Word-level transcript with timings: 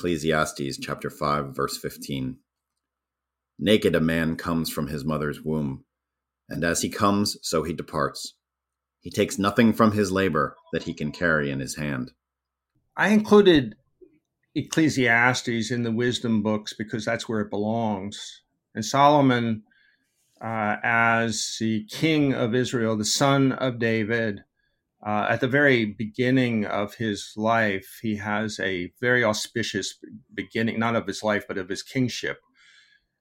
Ecclesiastes 0.00 0.78
chapter 0.78 1.10
5 1.10 1.54
verse 1.54 1.76
15. 1.76 2.38
Naked 3.58 3.94
a 3.94 4.00
man 4.00 4.34
comes 4.34 4.70
from 4.70 4.86
his 4.86 5.04
mother's 5.04 5.42
womb, 5.42 5.84
and 6.48 6.64
as 6.64 6.80
he 6.80 6.88
comes 6.88 7.36
so 7.42 7.64
he 7.64 7.74
departs. 7.74 8.34
He 9.00 9.10
takes 9.10 9.38
nothing 9.38 9.74
from 9.74 9.92
his 9.92 10.10
labor 10.10 10.56
that 10.72 10.84
he 10.84 10.94
can 10.94 11.12
carry 11.12 11.50
in 11.50 11.60
his 11.60 11.76
hand. 11.76 12.12
I 12.96 13.08
included 13.08 13.74
Ecclesiastes 14.54 15.70
in 15.70 15.82
the 15.82 15.92
wisdom 15.92 16.42
books 16.42 16.72
because 16.72 17.04
that's 17.04 17.28
where 17.28 17.42
it 17.42 17.50
belongs. 17.50 18.40
And 18.74 18.82
Solomon 18.82 19.64
uh, 20.40 20.76
as 20.82 21.58
the 21.60 21.84
king 21.90 22.32
of 22.32 22.54
Israel, 22.54 22.96
the 22.96 23.04
son 23.04 23.52
of 23.52 23.78
David, 23.78 24.44
uh, 25.04 25.26
at 25.30 25.40
the 25.40 25.48
very 25.48 25.86
beginning 25.86 26.66
of 26.66 26.94
his 26.94 27.32
life, 27.36 28.00
he 28.02 28.16
has 28.16 28.60
a 28.60 28.92
very 29.00 29.24
auspicious 29.24 29.98
beginning, 30.34 30.78
not 30.78 30.94
of 30.96 31.06
his 31.06 31.22
life, 31.22 31.44
but 31.48 31.56
of 31.56 31.70
his 31.70 31.82
kingship, 31.82 32.38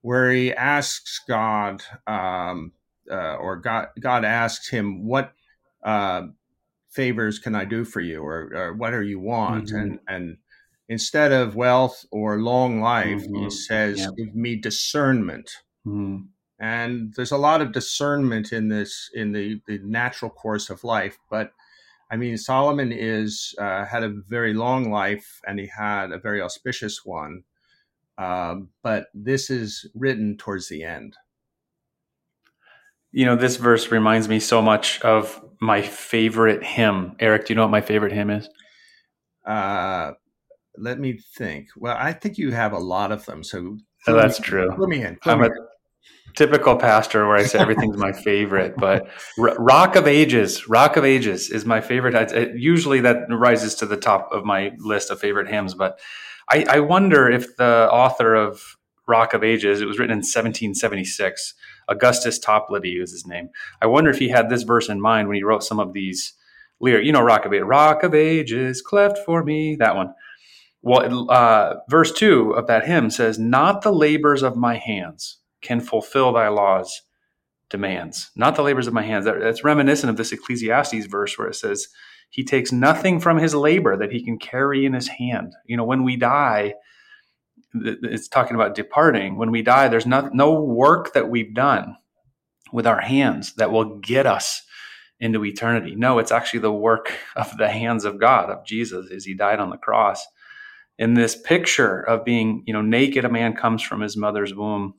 where 0.00 0.32
he 0.32 0.52
asks 0.52 1.20
God, 1.28 1.82
um, 2.08 2.72
uh, 3.10 3.36
or 3.36 3.56
God, 3.56 3.88
God 4.00 4.24
asks 4.24 4.68
him, 4.68 5.06
What 5.06 5.32
uh, 5.84 6.22
favors 6.88 7.38
can 7.38 7.54
I 7.54 7.64
do 7.64 7.84
for 7.84 8.00
you, 8.00 8.20
or, 8.20 8.50
or 8.52 8.74
what 8.74 8.90
do 8.90 9.02
you 9.02 9.20
want? 9.20 9.66
Mm-hmm. 9.66 9.76
And, 9.76 9.98
and 10.08 10.36
instead 10.88 11.30
of 11.30 11.54
wealth 11.54 12.04
or 12.10 12.40
long 12.40 12.80
life, 12.80 13.22
mm-hmm. 13.22 13.44
he 13.44 13.50
says, 13.50 14.10
Give 14.16 14.34
me 14.34 14.56
discernment. 14.56 15.50
Mm-hmm 15.86 16.26
and 16.60 17.12
there's 17.16 17.32
a 17.32 17.38
lot 17.38 17.60
of 17.60 17.72
discernment 17.72 18.52
in 18.52 18.68
this 18.68 19.10
in 19.14 19.32
the, 19.32 19.60
the 19.66 19.78
natural 19.82 20.30
course 20.30 20.70
of 20.70 20.84
life 20.84 21.18
but 21.30 21.52
I 22.10 22.16
mean, 22.16 22.36
Solomon 22.36 22.90
is 22.90 23.54
uh, 23.58 23.84
had 23.84 24.02
a 24.02 24.08
very 24.08 24.52
long 24.52 24.90
life, 24.90 25.40
and 25.46 25.60
he 25.60 25.68
had 25.68 26.10
a 26.10 26.18
very 26.18 26.42
auspicious 26.42 27.04
one. 27.04 27.44
Um, 28.18 28.70
but 28.82 29.06
this 29.14 29.48
is 29.48 29.88
written 29.94 30.36
towards 30.36 30.68
the 30.68 30.82
end. 30.82 31.16
You 33.12 33.26
know, 33.26 33.36
this 33.36 33.56
verse 33.56 33.90
reminds 33.92 34.28
me 34.28 34.40
so 34.40 34.60
much 34.60 35.00
of 35.02 35.42
my 35.60 35.82
favorite 35.82 36.64
hymn. 36.64 37.14
Eric, 37.20 37.46
do 37.46 37.52
you 37.52 37.56
know 37.56 37.62
what 37.62 37.70
my 37.70 37.80
favorite 37.80 38.12
hymn 38.12 38.30
is? 38.30 38.48
Uh, 39.46 40.12
let 40.76 40.98
me 40.98 41.18
think. 41.36 41.68
Well, 41.76 41.96
I 41.96 42.12
think 42.12 42.38
you 42.38 42.50
have 42.50 42.72
a 42.72 42.78
lot 42.78 43.12
of 43.12 43.24
them. 43.24 43.44
So 43.44 43.78
oh, 44.08 44.14
that's 44.14 44.40
me, 44.40 44.46
true. 44.46 44.70
Put 44.76 44.88
me 44.88 45.02
in. 45.02 45.16
Put 45.16 45.32
I'm 45.32 45.40
me 45.40 45.46
a, 45.46 45.50
in 45.50 45.56
typical 46.34 46.76
pastor 46.76 47.26
where 47.26 47.36
I 47.36 47.44
say 47.44 47.58
everything's 47.58 47.96
my 47.96 48.12
favorite, 48.24 48.74
but 48.76 49.08
Rock 49.38 49.96
of 49.96 50.06
Ages, 50.06 50.68
Rock 50.68 50.96
of 50.96 51.04
Ages 51.04 51.50
is 51.50 51.64
my 51.64 51.80
favorite. 51.80 52.14
It, 52.32 52.56
usually 52.56 53.00
that 53.00 53.26
rises 53.28 53.74
to 53.76 53.86
the 53.86 53.96
top 53.96 54.28
of 54.32 54.44
my 54.44 54.72
list 54.78 55.10
of 55.10 55.20
favorite 55.20 55.48
hymns, 55.48 55.74
but 55.74 55.98
I, 56.48 56.64
I, 56.68 56.80
wonder 56.80 57.30
if 57.30 57.56
the 57.56 57.88
author 57.90 58.34
of 58.34 58.76
Rock 59.06 59.34
of 59.34 59.44
Ages, 59.44 59.80
it 59.80 59.86
was 59.86 59.98
written 59.98 60.12
in 60.12 60.18
1776, 60.18 61.54
Augustus 61.88 62.38
Toplady 62.38 63.00
was 63.00 63.12
his 63.12 63.26
name. 63.26 63.50
I 63.82 63.86
wonder 63.86 64.10
if 64.10 64.18
he 64.18 64.28
had 64.28 64.48
this 64.48 64.62
verse 64.62 64.88
in 64.88 65.00
mind 65.00 65.28
when 65.28 65.36
he 65.36 65.42
wrote 65.42 65.64
some 65.64 65.80
of 65.80 65.92
these 65.92 66.34
lyrics. 66.80 67.06
You 67.06 67.12
know, 67.12 67.20
Rock 67.20 67.44
of 67.44 67.52
Ages, 67.52 67.66
Rock 67.66 68.02
of 68.02 68.14
Ages, 68.14 68.82
cleft 68.82 69.18
for 69.26 69.44
me, 69.44 69.76
that 69.76 69.96
one. 69.96 70.14
Well, 70.82 71.30
uh, 71.30 71.74
verse 71.90 72.12
two 72.12 72.52
of 72.52 72.66
that 72.68 72.86
hymn 72.86 73.10
says, 73.10 73.38
"Not 73.38 73.82
the 73.82 73.92
labors 73.92 74.42
of 74.42 74.56
my 74.56 74.76
hands." 74.76 75.39
Can 75.62 75.80
fulfill 75.80 76.32
thy 76.32 76.48
laws 76.48 77.02
demands, 77.70 78.30
not 78.36 78.56
the 78.56 78.62
labors 78.62 78.86
of 78.86 78.92
my 78.92 79.02
hands. 79.02 79.24
That's 79.24 79.64
reminiscent 79.64 80.10
of 80.10 80.16
this 80.16 80.32
Ecclesiastes 80.32 81.06
verse 81.06 81.38
where 81.38 81.48
it 81.48 81.54
says, 81.54 81.88
He 82.28 82.44
takes 82.44 82.72
nothing 82.72 83.20
from 83.20 83.38
his 83.38 83.54
labor 83.54 83.96
that 83.96 84.12
he 84.12 84.22
can 84.22 84.38
carry 84.38 84.84
in 84.84 84.92
his 84.92 85.08
hand. 85.08 85.54
You 85.64 85.76
know, 85.76 85.84
when 85.84 86.04
we 86.04 86.16
die, 86.16 86.74
it's 87.72 88.28
talking 88.28 88.56
about 88.56 88.74
departing. 88.74 89.36
When 89.36 89.50
we 89.50 89.62
die, 89.62 89.88
there's 89.88 90.06
no, 90.06 90.28
no 90.32 90.60
work 90.60 91.12
that 91.14 91.30
we've 91.30 91.54
done 91.54 91.96
with 92.72 92.86
our 92.86 93.00
hands 93.00 93.54
that 93.54 93.70
will 93.70 93.98
get 94.00 94.26
us 94.26 94.62
into 95.20 95.44
eternity. 95.44 95.94
No, 95.94 96.18
it's 96.18 96.32
actually 96.32 96.60
the 96.60 96.72
work 96.72 97.12
of 97.36 97.56
the 97.58 97.68
hands 97.68 98.04
of 98.04 98.18
God, 98.18 98.50
of 98.50 98.64
Jesus, 98.64 99.10
as 99.10 99.24
he 99.24 99.34
died 99.34 99.60
on 99.60 99.70
the 99.70 99.76
cross. 99.76 100.26
In 100.98 101.14
this 101.14 101.36
picture 101.36 102.00
of 102.00 102.24
being, 102.24 102.62
you 102.66 102.72
know, 102.72 102.82
naked, 102.82 103.24
a 103.24 103.30
man 103.30 103.54
comes 103.54 103.82
from 103.82 104.00
his 104.00 104.16
mother's 104.16 104.54
womb 104.54 104.94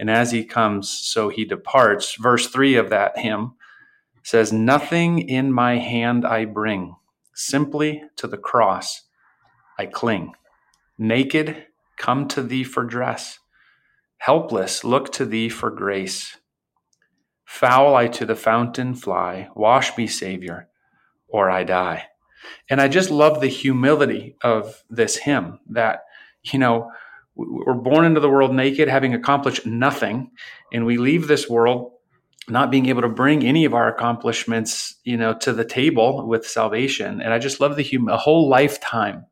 and 0.00 0.10
as 0.10 0.30
he 0.30 0.44
comes, 0.44 0.88
so 0.88 1.28
he 1.28 1.44
departs. 1.44 2.14
Verse 2.14 2.46
3 2.46 2.76
of 2.76 2.88
that 2.88 3.18
hymn 3.18 3.52
says, 4.22 4.50
Nothing 4.50 5.18
in 5.18 5.52
my 5.52 5.76
hand 5.76 6.24
I 6.24 6.46
bring, 6.46 6.96
simply 7.34 8.02
to 8.16 8.26
the 8.26 8.38
cross 8.38 9.02
I 9.78 9.84
cling. 9.84 10.32
Naked, 10.96 11.66
come 11.98 12.28
to 12.28 12.42
thee 12.42 12.64
for 12.64 12.82
dress. 12.82 13.40
Helpless, 14.16 14.84
look 14.84 15.12
to 15.12 15.26
thee 15.26 15.50
for 15.50 15.70
grace. 15.70 16.38
Foul 17.44 17.94
I 17.94 18.08
to 18.08 18.24
the 18.24 18.34
fountain 18.34 18.94
fly, 18.94 19.50
wash 19.54 19.98
me, 19.98 20.06
Savior, 20.06 20.68
or 21.28 21.50
I 21.50 21.64
die. 21.64 22.06
And 22.70 22.80
I 22.80 22.88
just 22.88 23.10
love 23.10 23.42
the 23.42 23.48
humility 23.48 24.36
of 24.42 24.82
this 24.88 25.16
hymn 25.16 25.60
that, 25.68 26.04
you 26.42 26.58
know, 26.58 26.90
we're 27.34 27.74
born 27.74 28.04
into 28.04 28.20
the 28.20 28.28
world 28.28 28.54
naked, 28.54 28.88
having 28.88 29.14
accomplished 29.14 29.66
nothing, 29.66 30.30
and 30.72 30.84
we 30.84 30.98
leave 30.98 31.26
this 31.26 31.48
world 31.48 31.92
not 32.48 32.70
being 32.70 32.86
able 32.86 33.02
to 33.02 33.08
bring 33.08 33.44
any 33.44 33.64
of 33.64 33.74
our 33.74 33.88
accomplishments, 33.88 34.96
you 35.04 35.16
know, 35.16 35.34
to 35.34 35.52
the 35.52 35.64
table 35.64 36.26
with 36.26 36.46
salvation. 36.46 37.20
And 37.20 37.32
I 37.32 37.38
just 37.38 37.60
love 37.60 37.76
the 37.76 37.84
hum- 37.84 38.08
a 38.08 38.16
whole 38.16 38.48
lifetime 38.48 39.26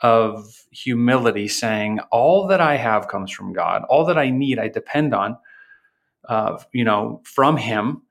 of 0.00 0.66
humility, 0.70 1.48
saying, 1.48 2.00
"All 2.10 2.46
that 2.48 2.60
I 2.60 2.76
have 2.76 3.08
comes 3.08 3.32
from 3.32 3.52
God. 3.52 3.82
All 3.88 4.04
that 4.06 4.18
I 4.18 4.30
need, 4.30 4.58
I 4.58 4.68
depend 4.68 5.14
on, 5.14 5.38
uh, 6.28 6.58
you 6.72 6.84
know, 6.84 7.22
from 7.24 7.56
Him." 7.56 8.02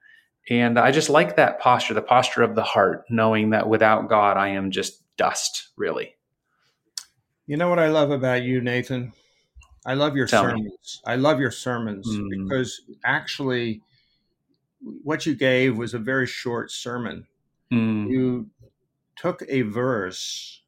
And 0.50 0.80
I 0.80 0.92
just 0.92 1.10
like 1.10 1.36
that 1.36 1.60
posture, 1.60 1.94
the 1.94 2.02
posture 2.02 2.42
of 2.42 2.56
the 2.56 2.64
heart, 2.64 3.06
knowing 3.10 3.52
that 3.52 3.68
without 3.68 4.10
God, 4.10 4.38
I 4.38 4.50
am 4.50 4.72
just 4.72 5.04
dust, 5.18 5.70
really. 5.76 6.16
You 7.46 7.58
know 7.58 7.70
what 7.70 7.80
I 7.80 7.90
love 7.90 8.12
about 8.12 8.44
you, 8.44 8.62
Nathan? 8.62 9.14
I 9.86 9.94
love 9.94 10.16
your 10.16 10.28
Tell 10.28 10.44
sermons. 10.44 11.02
Me. 11.06 11.14
I 11.14 11.16
love 11.16 11.40
your 11.40 11.52
sermons 11.52 12.08
mm. 12.08 12.30
because 12.30 12.82
actually, 13.06 13.82
what 14.82 15.26
you 15.26 15.36
gave 15.36 15.78
was 15.78 15.94
a 15.94 16.00
very 16.00 16.28
short 16.28 16.72
sermon. 16.72 17.28
Mm. 17.72 18.10
You 18.10 18.50
took 19.16 19.44
a 19.48 19.62
verse 19.62 20.62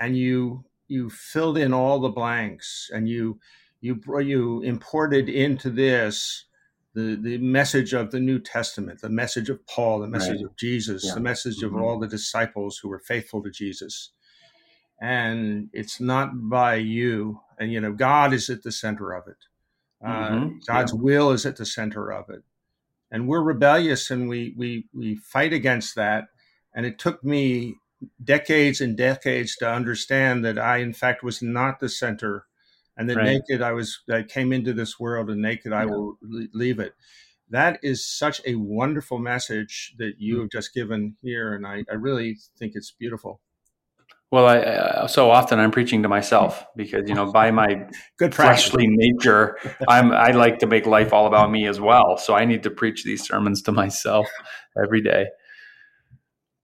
and 0.00 0.16
you 0.16 0.64
you 0.88 1.10
filled 1.10 1.58
in 1.58 1.72
all 1.72 1.98
the 1.98 2.08
blanks 2.08 2.90
and 2.92 3.08
you 3.08 3.38
you 3.80 4.00
you 4.20 4.62
imported 4.62 5.28
into 5.28 5.70
this 5.70 6.44
the 6.94 7.16
the 7.16 7.38
message 7.38 7.92
of 7.92 8.10
the 8.10 8.20
New 8.20 8.38
Testament, 8.38 9.00
the 9.00 9.08
message 9.08 9.48
of 9.48 9.64
Paul, 9.66 10.00
the 10.00 10.08
message 10.08 10.36
right. 10.36 10.46
of 10.46 10.56
Jesus, 10.56 11.04
yeah. 11.04 11.14
the 11.14 11.20
message 11.20 11.58
mm-hmm. 11.58 11.76
of 11.76 11.82
all 11.82 11.98
the 11.98 12.08
disciples 12.08 12.78
who 12.78 12.88
were 12.88 13.00
faithful 13.00 13.42
to 13.42 13.50
Jesus 13.50 14.10
and 15.00 15.68
it's 15.72 16.00
not 16.00 16.48
by 16.48 16.76
you. 16.76 17.40
And 17.58 17.72
you 17.72 17.80
know, 17.80 17.92
God 17.92 18.32
is 18.32 18.50
at 18.50 18.62
the 18.62 18.72
center 18.72 19.12
of 19.12 19.26
it. 19.28 19.36
Uh, 20.04 20.30
mm-hmm. 20.30 20.58
God's 20.66 20.92
yeah. 20.92 21.00
will 21.00 21.30
is 21.30 21.46
at 21.46 21.56
the 21.56 21.66
center 21.66 22.12
of 22.12 22.28
it, 22.28 22.42
and 23.10 23.26
we're 23.26 23.42
rebellious, 23.42 24.10
and 24.10 24.28
we 24.28 24.54
we 24.56 24.86
we 24.94 25.16
fight 25.16 25.52
against 25.52 25.94
that. 25.94 26.28
And 26.74 26.84
it 26.84 26.98
took 26.98 27.24
me 27.24 27.76
decades 28.22 28.82
and 28.82 28.96
decades 28.96 29.56
to 29.56 29.70
understand 29.70 30.44
that 30.44 30.58
I, 30.58 30.78
in 30.78 30.92
fact, 30.92 31.22
was 31.22 31.40
not 31.40 31.80
the 31.80 31.88
center, 31.88 32.44
and 32.96 33.08
that 33.08 33.16
right. 33.16 33.24
naked 33.24 33.62
I 33.62 33.72
was. 33.72 34.00
I 34.10 34.22
came 34.22 34.52
into 34.52 34.72
this 34.72 35.00
world, 35.00 35.30
and 35.30 35.40
naked 35.40 35.72
yeah. 35.72 35.80
I 35.80 35.86
will 35.86 36.18
leave 36.22 36.78
it. 36.78 36.94
That 37.48 37.78
is 37.82 38.04
such 38.04 38.40
a 38.44 38.56
wonderful 38.56 39.18
message 39.18 39.94
that 39.98 40.14
you 40.18 40.36
mm. 40.36 40.40
have 40.40 40.50
just 40.50 40.74
given 40.74 41.16
here, 41.22 41.54
and 41.54 41.66
I, 41.66 41.84
I 41.90 41.94
really 41.94 42.36
think 42.58 42.72
it's 42.74 42.90
beautiful. 42.90 43.40
Well, 44.32 44.46
I, 44.46 44.58
uh, 44.58 45.06
so 45.06 45.30
often 45.30 45.60
I'm 45.60 45.70
preaching 45.70 46.02
to 46.02 46.08
myself 46.08 46.64
because 46.74 47.08
you 47.08 47.14
know 47.14 47.30
by 47.30 47.52
my 47.52 47.86
good 48.18 48.34
fleshly 48.34 48.86
nature, 48.88 49.56
I'm 49.88 50.10
I 50.10 50.32
like 50.32 50.58
to 50.58 50.66
make 50.66 50.84
life 50.84 51.12
all 51.12 51.26
about 51.26 51.50
me 51.50 51.66
as 51.66 51.80
well. 51.80 52.16
So 52.16 52.34
I 52.34 52.44
need 52.44 52.64
to 52.64 52.70
preach 52.70 53.04
these 53.04 53.24
sermons 53.24 53.62
to 53.62 53.72
myself 53.72 54.26
every 54.82 55.00
day. 55.00 55.26